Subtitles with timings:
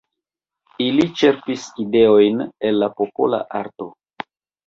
[0.85, 3.91] Ili ĉerpis ideojn el la popola arto.